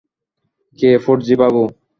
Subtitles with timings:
[0.79, 1.63] কে ফর্জি বাবু?